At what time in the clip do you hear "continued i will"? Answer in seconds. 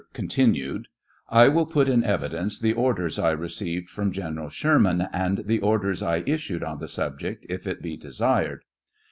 0.13-1.67